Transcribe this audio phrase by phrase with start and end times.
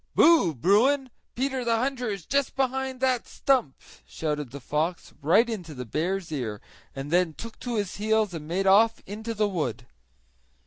[0.15, 0.55] "Boo!
[0.55, 1.11] Bruin!
[1.35, 6.31] Peter the hunter is just behind that stump!" shouted the fox right into the bear's
[6.31, 6.59] ear,
[6.95, 9.85] and then took to his heels and made off into the wood.